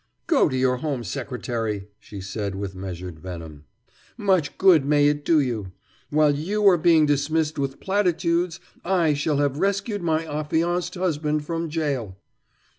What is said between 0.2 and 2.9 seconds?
"Go to your Home Secretary," she said with